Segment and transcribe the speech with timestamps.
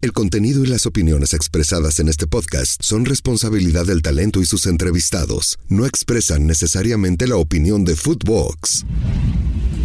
[0.00, 4.66] El contenido y las opiniones expresadas en este podcast son responsabilidad del talento y sus
[4.66, 5.58] entrevistados.
[5.68, 8.86] No expresan necesariamente la opinión de Footbox.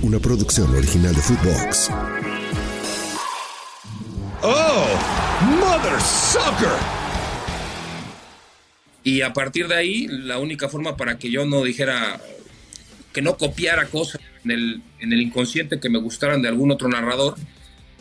[0.04, 1.90] Una producción original de Footbox.
[4.44, 4.86] ¡Oh!
[5.60, 6.78] ¡Mother Sucker!
[9.04, 12.22] Y a partir de ahí, la única forma para que yo no dijera,
[13.14, 16.88] que no copiara cosas en el, en el inconsciente que me gustaran de algún otro
[16.88, 17.36] narrador,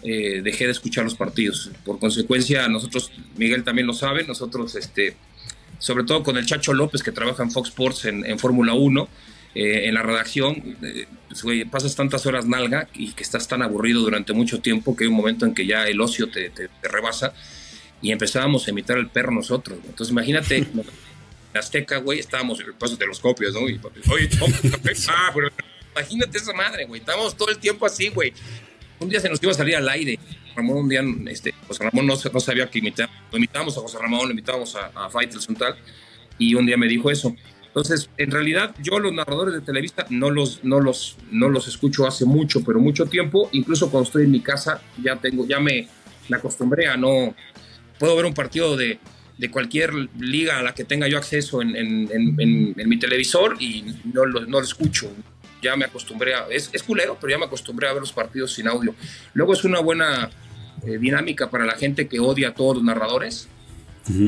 [0.02, 1.70] eh, dejé de escuchar los partidos.
[1.84, 5.16] Por consecuencia, nosotros, Miguel también lo sabe, nosotros, este,
[5.78, 9.08] sobre todo con el Chacho López que trabaja en Fox Sports en, Fórmula 1,
[9.54, 14.00] eh, en la redacción, eh, pues, pasas tantas horas nalga y que estás tan aburrido
[14.00, 17.34] durante mucho tiempo que hay un momento en que ya el ocio te, te rebasa
[18.02, 19.78] y empezábamos a imitar al perro nosotros.
[19.84, 20.56] Entonces imagínate,
[21.52, 23.68] en Azteca, güey, estábamos en el paso de los copios, ¿no?
[23.68, 23.80] Y,
[24.10, 24.28] oye,
[25.08, 25.48] ah, pero
[25.94, 28.32] imagínate esa madre, güey, estábamos todo el tiempo así, güey.
[29.02, 30.18] Un día se nos iba a salir al aire.
[30.54, 33.08] Ramón un día, este, José Ramón no, sabía que imitar.
[33.30, 35.76] Lo imitábamos a José Ramón, lo imitábamos a, a Faitelson tal,
[36.38, 37.34] y un día me dijo eso.
[37.66, 42.06] Entonces, en realidad, yo los narradores de Televisa no los, no los, no los escucho
[42.06, 43.48] hace mucho, pero mucho tiempo.
[43.52, 45.88] Incluso cuando estoy en mi casa, ya tengo, ya me,
[46.28, 47.34] me acostumbré a no,
[47.98, 48.98] puedo ver un partido de,
[49.38, 53.84] de cualquier liga a la que tenga yo acceso en, en, en, mi televisor y
[54.12, 55.10] no lo, no lo, escucho.
[55.62, 56.46] Ya me acostumbré a.
[56.50, 58.94] Es, es, culero, pero ya me acostumbré a ver los partidos sin audio.
[59.32, 60.28] Luego es una buena
[60.86, 63.48] eh, dinámica para la gente que odia a todos los narradores,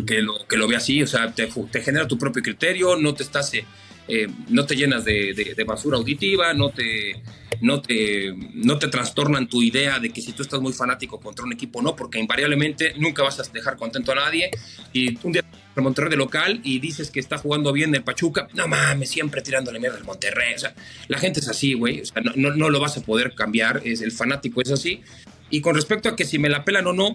[0.06, 3.12] que, lo, que lo ve así, o sea, te, te genera tu propio criterio, no
[3.14, 3.52] te estás.
[3.54, 3.66] Eh,
[4.08, 7.22] eh, no te llenas de, basura auditiva, no te,
[7.60, 11.44] no, te, no te trastornan tu idea de que si tú estás muy fanático contra
[11.44, 14.50] un equipo, no, porque invariablemente nunca vas a dejar contento a nadie.
[14.92, 15.42] Y un día
[15.76, 19.42] el Monterrey de local y dices que está jugando bien el Pachuca, no mames, siempre
[19.42, 20.54] tirándole mierda al Monterrey.
[20.54, 20.74] O sea,
[21.08, 22.00] la gente es así, güey.
[22.00, 23.82] O sea, no, no, lo vas a poder cambiar.
[23.84, 25.02] Es, el fanático es así.
[25.50, 27.14] Y con respecto a que si me la pelan o no,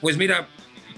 [0.00, 0.48] pues mira,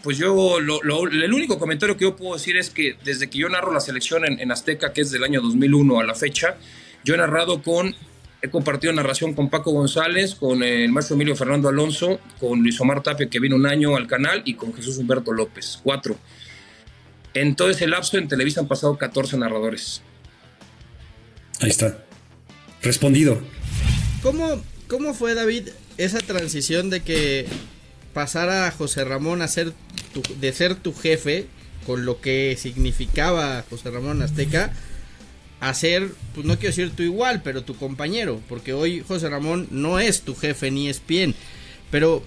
[0.06, 3.48] pues yo, lo, el único comentario que yo puedo decir es que desde que yo
[3.48, 6.58] narro la selección en, Azteca, que es del año 2001 a la fecha,
[7.02, 7.92] yo he narrado con,
[8.40, 13.02] he compartido narración con Paco González, con el maestro Emilio Fernando Alonso, con Luis Omar
[13.02, 16.16] Tapia, que vino un año al canal, y con Jesús Humberto López, cuatro.
[17.34, 20.02] En todo ese lapso en Televisa han pasado 14 narradores.
[21.60, 22.04] Ahí está.
[22.80, 23.40] Respondido.
[24.22, 27.46] ¿Cómo, cómo fue, David, esa transición de que
[28.14, 29.72] pasara a José Ramón a ser
[30.22, 31.46] de ser tu jefe,
[31.86, 34.72] con lo que significaba José Ramón Azteca,
[35.60, 39.68] a ser, pues no quiero decir tu igual, pero tu compañero, porque hoy José Ramón
[39.70, 41.34] no es tu jefe ni es bien,
[41.90, 42.22] pero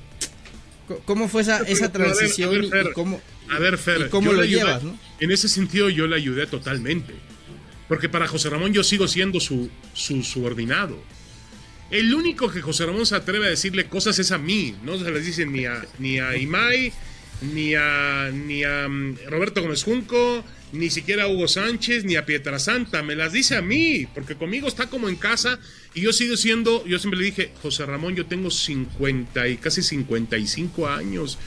[1.05, 4.83] ¿cómo fue esa, esa transición y cómo, a ver, Fer, cómo lo llevas?
[4.83, 4.97] ¿no?
[5.19, 7.13] En ese sentido yo le ayudé totalmente,
[7.87, 10.97] porque para José Ramón yo sigo siendo su, su subordinado.
[11.91, 14.75] El único que José Ramón se atreve a decirle cosas es a mí.
[14.83, 16.93] No se les dice ni a, ni a Imai,
[17.41, 22.25] ni a, ni a mm, Roberto Gómez Junco, ni siquiera a Hugo Sánchez, ni a
[22.25, 23.01] Pietrasanta.
[23.03, 25.59] Me las dice a mí, porque conmigo está como en casa.
[25.93, 29.81] Y yo sigo siendo, yo siempre le dije, José Ramón, yo tengo 50 y casi
[29.81, 31.37] 55 años.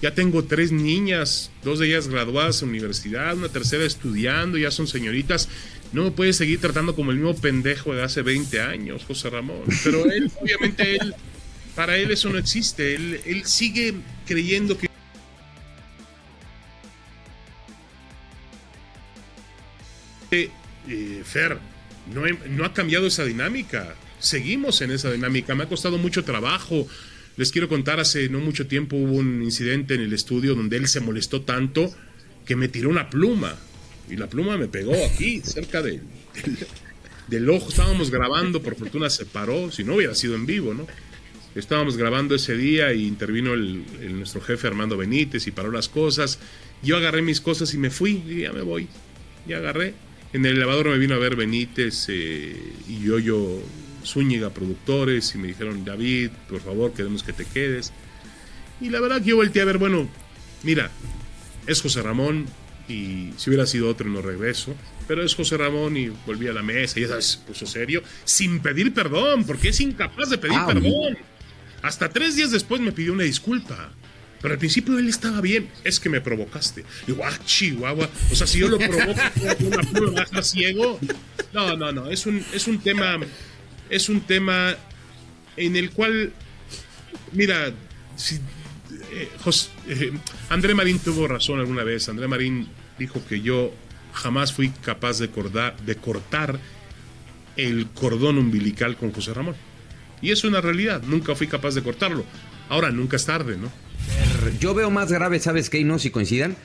[0.00, 4.88] Ya tengo tres niñas, dos de ellas graduadas en universidad, una tercera estudiando, ya son
[4.88, 5.48] señoritas.
[5.92, 9.62] No me puede seguir tratando como el mismo pendejo de hace 20 años, José Ramón.
[9.84, 11.14] Pero él, obviamente, él,
[11.76, 12.96] para él eso no existe.
[12.96, 13.94] Él, él sigue
[14.26, 14.88] creyendo que
[20.32, 21.58] eh, Fer,
[22.12, 23.94] no, ha cambiado esa dinámica.
[24.18, 25.54] Seguimos en esa dinámica.
[25.54, 26.86] Me ha costado mucho trabajo.
[27.36, 30.88] Les quiero contar, hace no mucho tiempo hubo un incidente en el estudio donde él
[30.88, 31.92] se molestó tanto
[32.44, 33.56] que me tiró una pluma
[34.10, 36.00] y la pluma me pegó aquí, cerca de,
[37.28, 37.70] del, ojo.
[37.70, 40.86] Estábamos grabando, por fortuna se paró, si no hubiera sido en vivo, ¿no?
[41.54, 43.84] Estábamos grabando ese día y intervino el,
[44.16, 46.38] nuestro jefe Armando Benítez y paró las cosas.
[46.82, 48.88] Yo agarré mis cosas y me fui, y ya me voy.
[49.46, 49.94] Ya agarré.
[50.32, 52.56] En el elevador me vino a ver Benítez eh,
[52.88, 53.62] y yo, yo,
[54.04, 57.92] Zúñiga, productores, y me dijeron, David, por favor, queremos que te quedes.
[58.80, 60.08] Y la verdad que yo volteé a ver, bueno,
[60.62, 60.90] mira,
[61.66, 62.46] es José Ramón,
[62.88, 64.74] y si hubiera sido otro no regreso.
[65.08, 68.60] Pero es José Ramón y volví a la mesa y ya se puso serio, sin
[68.60, 71.18] pedir perdón, porque es incapaz de pedir ah, perdón.
[71.82, 73.92] Hasta tres días después me pidió una disculpa.
[74.42, 76.84] Pero al principio él estaba bien, es que me provocaste.
[77.06, 78.10] Digo, ah, chihuahua.
[78.30, 79.20] O sea, si yo lo provoco
[79.60, 80.98] una prueba baja ciego.
[81.52, 82.10] No, no, no.
[82.10, 83.18] Es un, es un tema.
[83.88, 84.76] Es un tema
[85.56, 86.32] en el cual.
[87.30, 87.72] Mira,
[88.16, 88.36] si,
[89.12, 89.28] eh,
[89.88, 90.12] eh,
[90.48, 92.08] André Marín tuvo razón alguna vez.
[92.08, 92.68] André Marín
[92.98, 93.72] dijo que yo
[94.12, 95.28] jamás fui capaz de,
[95.86, 96.58] de cortar
[97.56, 99.54] el cordón umbilical con José Ramón.
[100.20, 102.24] Y es una realidad, nunca fui capaz de cortarlo.
[102.68, 103.70] Ahora, nunca es tarde, ¿no?
[104.60, 105.78] Yo veo más grave, ¿sabes qué?
[105.78, 106.56] Y no si coincidan.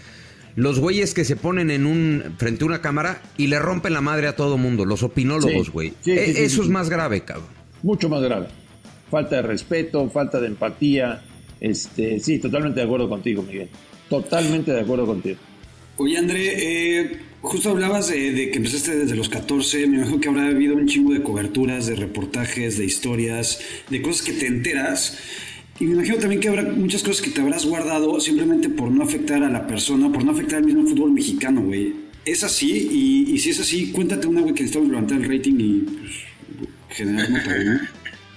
[0.56, 4.02] Los güeyes que se ponen en un frente a una cámara y le rompen la
[4.02, 5.90] madre a todo mundo, los opinólogos, güey.
[5.90, 6.62] sí, sí, E- sí, Eso sí.
[6.64, 7.50] es más grave, cabrón.
[7.84, 8.48] Mucho más grave.
[9.12, 11.22] Falta de respeto, falta de empatía.
[11.60, 13.70] Este, sí, totalmente de acuerdo contigo, Miguel.
[14.10, 15.38] Totalmente de acuerdo contigo.
[15.98, 19.86] Oye, André, eh, justo hablabas de, de que empezaste desde los 14.
[19.88, 23.60] Me imagino que habrá habido un chingo de coberturas, de reportajes, de historias,
[23.90, 25.18] de cosas que te enteras.
[25.80, 29.04] Y me imagino también que habrá muchas cosas que te habrás guardado simplemente por no
[29.04, 31.94] afectar a la persona, por no afectar al mismo fútbol mexicano, güey.
[32.26, 32.90] ¿Es así?
[32.92, 36.12] Y, y si es así, cuéntate una, güey, que necesitamos levantar el rating y pues,
[36.90, 37.80] generar nota, ¿no?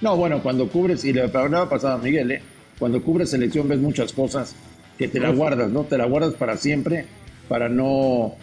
[0.01, 2.41] No, bueno, cuando cubres, y le hablaba pasada a Miguel, ¿eh?
[2.79, 4.55] cuando cubres selección ves muchas cosas
[4.97, 5.83] que te la guardas, ¿no?
[5.83, 7.05] Te la guardas para siempre,
[7.47, 8.33] para no...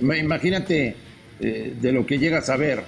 [0.00, 0.94] Ima- Imagínate
[1.40, 2.82] eh, de lo que llegas a ver.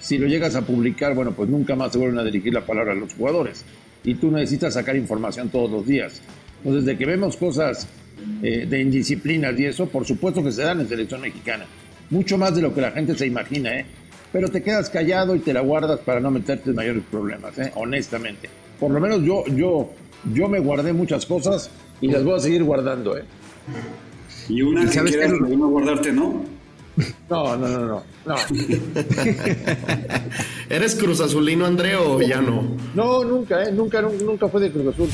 [0.00, 2.92] Si lo llegas a publicar, bueno, pues nunca más se vuelven a dirigir la palabra
[2.92, 3.64] a los jugadores.
[4.08, 6.22] Y tú necesitas sacar información todos los días.
[6.58, 7.86] Entonces, de que vemos cosas
[8.42, 11.66] eh, de indisciplinas y eso, por supuesto que se dan en selección mexicana.
[12.08, 13.84] Mucho más de lo que la gente se imagina, ¿eh?
[14.32, 17.70] Pero te quedas callado y te la guardas para no meterte en mayores problemas, ¿eh?
[17.74, 18.48] Honestamente.
[18.80, 19.90] Por lo menos yo, yo,
[20.32, 21.70] yo me guardé muchas cosas
[22.00, 23.24] y las voy a seguir guardando, ¿eh?
[24.48, 26.44] Y una ¿Y que sabes quieras no guardarte, ¿no?
[27.28, 28.02] No, no, no, no.
[28.26, 28.36] No,
[30.68, 32.76] ¿Eres Cruz Azulino, André, o ya no?
[32.94, 33.72] no nunca, ¿eh?
[33.72, 35.08] Nunca, nunca, fue de Cruz Azul.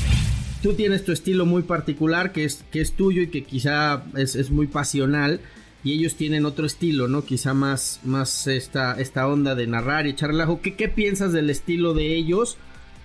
[0.61, 4.35] Tú tienes tu estilo muy particular que es, que es tuyo y que quizá es,
[4.35, 5.39] es muy pasional.
[5.83, 7.23] Y ellos tienen otro estilo, ¿no?
[7.23, 10.59] Quizá más, más esta, esta onda de narrar y echar relajo.
[10.59, 12.57] ¿Qué, ¿Qué piensas del estilo de ellos?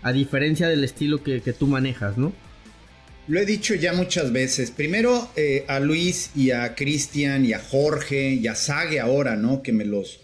[0.03, 2.33] A diferencia del estilo que, que tú manejas, ¿no?
[3.28, 4.70] Lo he dicho ya muchas veces.
[4.72, 9.62] Primero eh, a Luis y a Cristian y a Jorge y a Sage ahora, ¿no?
[9.62, 10.20] Que me los,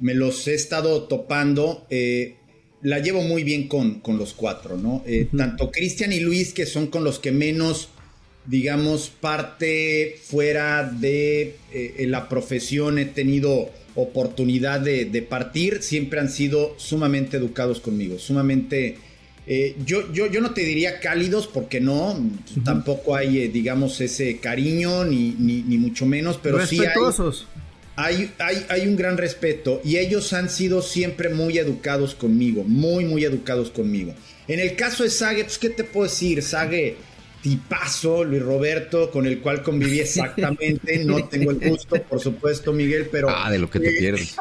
[0.00, 1.86] me los he estado topando.
[1.90, 2.36] eh,
[2.82, 5.02] la llevo muy bien con, con los cuatro, ¿no?
[5.06, 7.88] Eh, Tanto Cristian y Luis, que son con los que menos,
[8.46, 11.56] digamos, parte fuera de
[11.98, 18.98] la profesión he tenido oportunidad de, de partir, siempre han sido sumamente educados conmigo, sumamente...
[19.46, 22.18] eh, yo, yo, yo no te diría cálidos porque no,
[22.64, 26.96] tampoco hay, eh, digamos, ese cariño, ni, ni, ni mucho menos, pero sí hay,
[27.96, 33.04] hay, hay, hay un gran respeto y ellos han sido siempre muy educados conmigo, muy,
[33.04, 34.14] muy educados conmigo.
[34.48, 36.42] En el caso de Sage, pues, ¿qué te puedo decir?
[36.42, 36.96] Sage,
[37.40, 43.08] tipazo, Luis Roberto, con el cual conviví exactamente, no tengo el gusto, por supuesto, Miguel,
[43.12, 43.28] pero...
[43.30, 44.36] Ah, de lo que te eh, pierdes.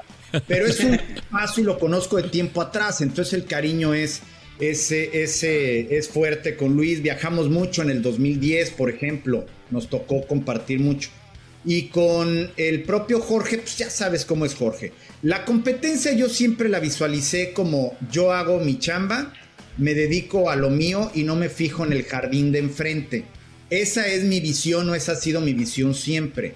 [0.47, 0.99] pero es un
[1.29, 4.21] paso y lo conozco de tiempo atrás, entonces el cariño es,
[4.59, 7.01] ese, ese, es fuerte con Luis.
[7.01, 11.09] Viajamos mucho en el 2010, por ejemplo, nos tocó compartir mucho.
[11.65, 14.91] Y con el propio Jorge, pues ya sabes cómo es Jorge.
[15.23, 19.33] La competencia yo siempre la visualicé como yo hago mi chamba,
[19.77, 23.25] me dedico a lo mío y no me fijo en el jardín de enfrente.
[23.71, 26.53] Esa es mi visión o esa ha sido mi visión siempre.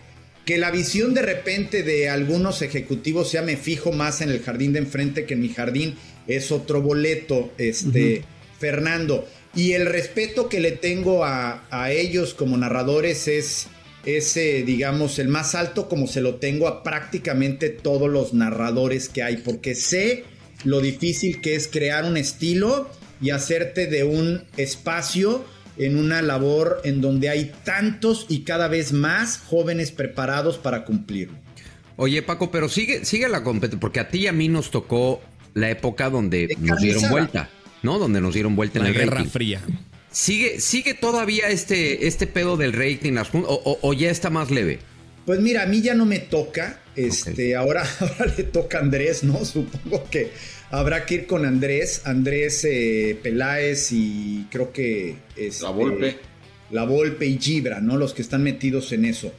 [0.50, 4.74] Que la visión de repente de algunos ejecutivos sea me fijo más en el jardín
[4.74, 5.94] de enfrente que en mi jardín
[6.26, 8.24] es otro boleto, este,
[8.58, 9.28] Fernando.
[9.54, 13.68] Y el respeto que le tengo a, a ellos como narradores es
[14.06, 19.22] ese, digamos, el más alto como se lo tengo a prácticamente todos los narradores que
[19.22, 20.24] hay, porque sé
[20.64, 22.90] lo difícil que es crear un estilo
[23.22, 25.46] y hacerte de un espacio
[25.80, 31.38] en una labor en donde hay tantos y cada vez más jóvenes preparados para cumplirlo.
[31.96, 35.22] Oye, Paco, pero sigue, sigue la competencia, porque a ti y a mí nos tocó
[35.54, 37.50] la época donde De nos dieron vuelta,
[37.82, 37.98] ¿no?
[37.98, 39.30] Donde nos dieron vuelta en La el Guerra rating.
[39.30, 39.62] Fría.
[40.12, 44.80] ¿Sigue, ¿Sigue todavía este, este pedo del rating o, o- o ya está más leve?
[45.30, 46.82] Pues mira, a mí ya no me toca.
[46.96, 49.46] Este, ahora, ahora le toca a Andrés, ¿no?
[49.46, 50.32] Supongo que
[50.72, 56.18] habrá que ir con Andrés, Andrés eh, Peláez y creo que este, La Volpe.
[56.72, 57.96] La Volpe y Gibra, ¿no?
[57.96, 59.32] Los que están metidos en eso.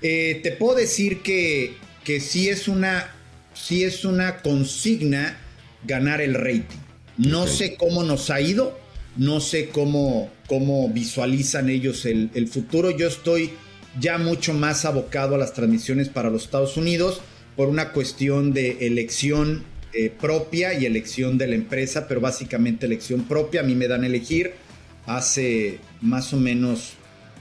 [0.00, 1.74] Eh, te puedo decir que,
[2.04, 3.14] que sí es una.
[3.52, 5.36] Sí es una consigna
[5.86, 6.78] ganar el rating.
[7.18, 8.80] No sé cómo nos ha ido.
[9.18, 12.96] No sé cómo, cómo visualizan ellos el, el futuro.
[12.96, 13.52] Yo estoy
[14.00, 17.20] ya mucho más abocado a las transmisiones para los Estados Unidos
[17.56, 23.24] por una cuestión de elección eh, propia y elección de la empresa, pero básicamente elección
[23.24, 23.60] propia.
[23.60, 24.54] A mí me dan a elegir
[25.06, 26.94] hace más o menos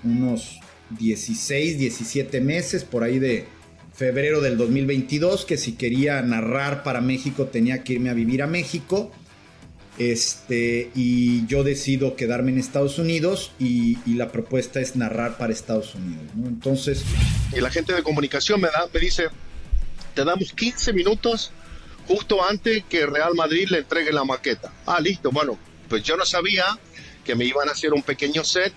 [0.04, 0.60] unos
[1.00, 3.46] 16, 17 meses, por ahí de
[3.94, 8.48] febrero del 2022, que si quería narrar para México tenía que irme a vivir a
[8.48, 9.12] México.
[10.00, 15.94] Este, y yo decido quedarme en Estados Unidos y, la propuesta es narrar para Estados
[15.96, 16.24] Unidos.
[16.36, 16.48] ¿no?
[16.48, 17.04] Entonces,
[17.56, 19.28] Y la gente de comunicación me, da, me dice,
[20.14, 21.52] te damos 15 minutos
[22.08, 24.74] justo antes que Real Madrid le entregue la maqueta.
[24.86, 25.58] Ah, listo, bueno,
[25.90, 26.66] pues yo no sabía
[27.24, 28.74] que me iban a hacer un pequeño set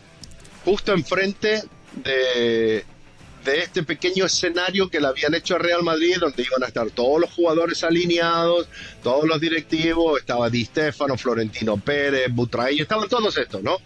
[0.65, 1.63] justo enfrente
[2.05, 2.85] de,
[3.47, 6.91] de este pequeño escenario que le habían hecho a Real Madrid, donde iban a estar
[6.91, 8.69] todos los jugadores alineados,
[9.03, 13.79] todos los directivos, estaba Di Stefano, Florentino Pérez, Butraí, estaban todos estos, ¿no?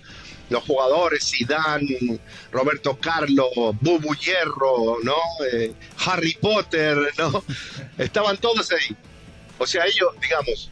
[0.49, 2.19] Los jugadores, Zidane,
[2.50, 3.50] Roberto Carlos,
[3.81, 5.17] Bubu Hierro, ¿no?
[5.52, 5.75] Eh,
[6.07, 7.45] Harry Potter, ¿no?
[7.99, 8.97] Estaban todos ahí.
[9.59, 10.71] O sea, ellos, digamos,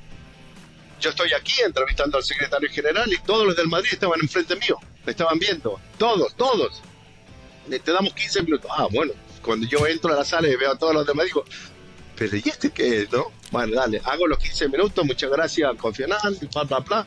[0.99, 4.79] yo estoy aquí entrevistando al secretario general y todos los del Madrid estaban enfrente mío,
[5.05, 6.83] me estaban viendo, todos, todos
[7.69, 8.71] te damos 15 minutos.
[8.75, 11.45] Ah, bueno, cuando yo entro a la sala y veo a todos los demás, digo,
[12.17, 13.33] pero ¿y este qué es, no?
[13.51, 17.07] Bueno, dale, hago los 15 minutos, muchas gracias, Confional, bla, bla, bla.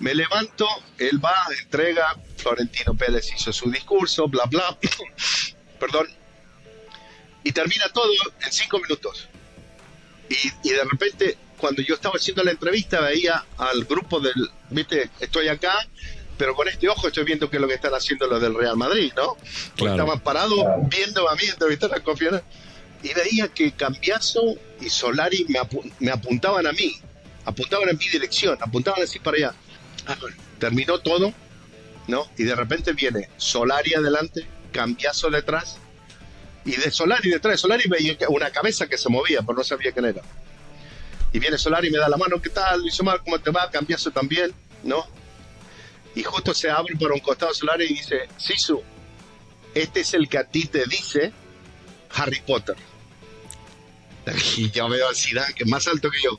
[0.00, 0.66] Me levanto,
[0.98, 4.76] él va, entrega, Florentino Pérez hizo su discurso, bla, bla,
[5.80, 6.08] perdón,
[7.42, 8.12] y termina todo
[8.44, 9.28] en 5 minutos.
[10.28, 15.10] Y, y de repente, cuando yo estaba haciendo la entrevista, veía al grupo del, viste,
[15.20, 15.86] estoy acá,
[16.36, 18.76] pero con este ojo estoy viendo qué es lo que están haciendo los del Real
[18.76, 19.36] Madrid, ¿no?
[19.76, 22.42] Estaban parados viendo a mí entrevistar a confianza
[23.02, 25.46] y veía que Cambiazo y Solari
[26.00, 26.96] me, apuntaban a mí,
[27.44, 29.54] apuntaban en mi dirección, apuntaban así para allá.
[30.06, 30.16] Ah,
[30.58, 31.32] terminó todo,
[32.08, 32.26] ¿no?
[32.38, 35.76] Y de repente viene Solari adelante, Cambiazo detrás,
[36.64, 39.92] y de Solari detrás de Solari veía una cabeza que se movía, pero no sabía
[39.92, 40.22] quién era.
[41.32, 42.80] Y viene Solari y me da la mano, ¿qué tal?
[42.80, 43.70] Luis Omar, ¿cómo te va?
[43.70, 45.06] Cambiazo también, ¿no?
[46.14, 48.82] Y justo se abre por un costado solar y dice, Sisu,
[49.74, 51.32] este es el que a ti te dice
[52.14, 52.76] Harry Potter.
[54.56, 56.38] Y yo veo a Zidane, que es más alto que yo,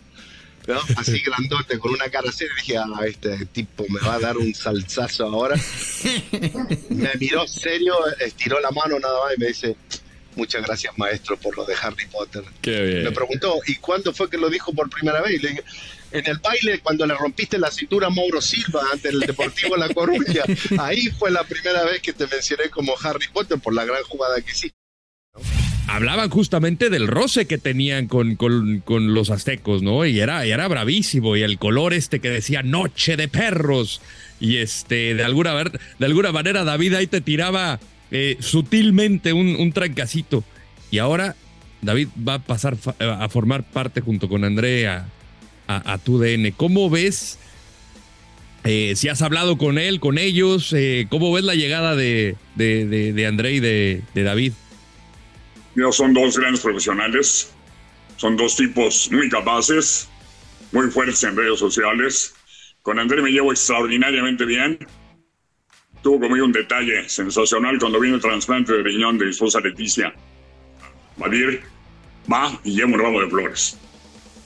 [0.67, 0.81] ¿no?
[0.97, 4.53] así grandote, con una cara seria, dije, ah, este tipo me va a dar un
[4.53, 5.55] salsazo ahora.
[6.89, 9.75] Me miró serio, estiró la mano nada más y me dice,
[10.35, 12.43] muchas gracias maestro por lo de Harry Potter.
[12.63, 15.33] Me preguntó, ¿y cuándo fue que lo dijo por primera vez?
[15.33, 15.63] Y le dije,
[16.15, 19.89] en el baile cuando le rompiste la cintura a Mauro Silva ante el Deportivo La
[19.89, 20.43] Coruña.
[20.79, 24.39] Ahí fue la primera vez que te mencioné como Harry Potter por la gran jugada
[24.41, 24.77] que hiciste.
[25.87, 30.05] Hablaban justamente del roce que tenían con, con, los aztecos, ¿no?
[30.05, 31.35] Y era, era bravísimo.
[31.35, 34.01] Y el color este que decía Noche de Perros.
[34.39, 37.79] Y este, de alguna, de alguna manera, David ahí te tiraba
[38.09, 40.43] eh, sutilmente un, un trancacito.
[40.91, 41.35] Y ahora
[41.81, 45.07] David va a pasar a formar parte junto con Andrea
[45.67, 46.51] a, tu DN.
[46.53, 47.39] ¿Cómo ves,
[48.63, 53.25] eh, si has hablado con él, con ellos, eh, cómo ves la llegada de, de,
[53.27, 54.53] André y de, David?
[55.75, 57.53] Mira, son dos grandes profesionales,
[58.17, 60.07] son dos tipos muy capaces,
[60.71, 62.33] muy fuertes en redes sociales.
[62.81, 64.79] Con André me llevo extraordinariamente bien.
[66.01, 70.13] Tuvo conmigo un detalle sensacional cuando vino el trasplante de riñón de mi esposa Leticia.
[71.17, 71.63] Vadir
[72.31, 73.77] va y lleva un ramo de flores.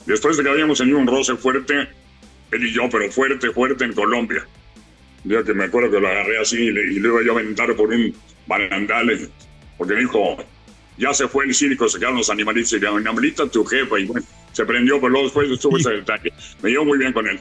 [0.09, 1.87] Después de que habíamos tenido un roce fuerte,
[2.49, 4.43] él y yo, pero fuerte, fuerte en Colombia.
[5.23, 7.89] Ya que me acuerdo que lo agarré así y le, iba yo a aventar por
[7.89, 8.11] un
[8.47, 9.29] barandal,
[9.77, 10.37] porque me dijo,
[10.97, 14.05] ya se fue el circo, se quedaron los animalitos, y le animalita tu jefa, y
[14.05, 16.33] bueno, se prendió, pero luego después estuvo ese detalle.
[16.63, 17.39] Me llevo muy bien con él.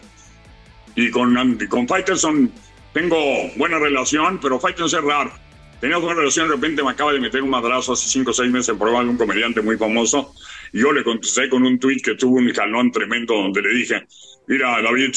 [0.95, 2.53] Y con, con Fighterson
[2.93, 3.17] tengo
[3.57, 5.33] buena relación, pero Fighterson es raro.
[5.81, 8.53] Teníamos una relación, de repente me acaba de meter un madrazo hace 5 o 6
[8.53, 10.35] meses en programa de un comediante muy famoso
[10.73, 14.07] y yo le contesté con un tweet que tuvo un jalón tremendo donde le dije,
[14.47, 15.15] mira David,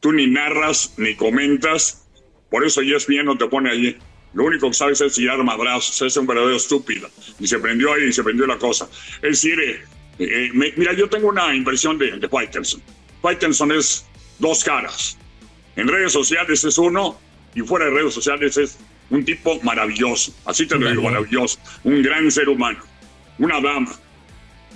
[0.00, 2.08] tú ni narras ni comentas,
[2.50, 3.96] por eso ESPN no te pone allí.
[4.32, 7.08] Lo único que sabes es tirar madrazos, es un verdadero estúpido.
[7.38, 8.88] Y se prendió ahí y se prendió la cosa.
[9.22, 9.80] Es decir, eh,
[10.18, 12.80] eh, mira, yo tengo una impresión de, de Faitelson.
[13.22, 14.06] Faitelson es
[14.38, 15.18] dos caras.
[15.76, 17.18] En redes sociales es uno
[17.54, 18.78] y fuera de redes sociales es
[19.10, 20.32] un tipo maravilloso.
[20.44, 21.58] Así te lo digo, maravilloso.
[21.84, 22.80] Un gran ser humano.
[23.38, 23.90] Una dama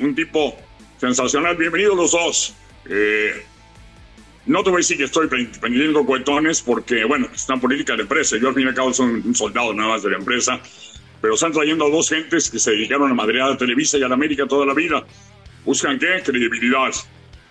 [0.00, 0.56] un tipo
[0.98, 1.56] sensacional.
[1.56, 2.54] Bienvenidos los dos.
[2.88, 3.44] Eh,
[4.46, 8.02] no te voy a decir que estoy prendiendo cuetones porque, bueno, es una política de
[8.02, 8.36] empresa.
[8.36, 10.60] Yo al fin y al cabo soy un soldado nada más de la empresa.
[11.20, 14.08] Pero están trayendo a dos gentes que se dedicaron a madrear a Televisa y a
[14.08, 15.04] la América toda la vida.
[15.64, 16.22] ¿Buscan qué?
[16.22, 16.90] Credibilidad.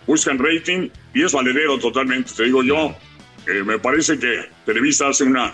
[0.06, 2.32] Buscan rating y es valedero totalmente.
[2.36, 2.96] Te digo yo,
[3.48, 5.54] eh, me parece que Televisa hace una,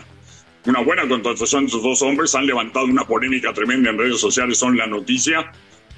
[0.65, 2.35] una buena contratación de estos dos hombres.
[2.35, 5.49] Han levantado una polémica tremenda en redes sociales, son la noticia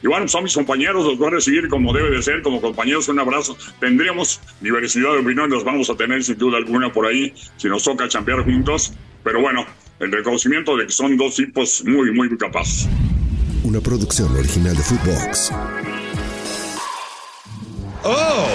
[0.03, 3.07] y bueno, son mis compañeros, los voy a recibir como debe de ser, como compañeros,
[3.07, 3.55] un abrazo.
[3.79, 7.83] Tendremos diversidad de opiniones, los vamos a tener sin duda alguna por ahí, si nos
[7.83, 8.93] toca champear juntos.
[9.23, 9.65] Pero bueno,
[9.99, 12.89] el reconocimiento de que son dos tipos muy, muy capaces.
[13.63, 15.51] Una producción original de Footbox.
[18.03, 18.47] Oh,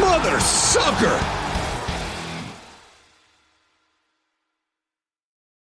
[0.00, 1.39] Mother Sucker.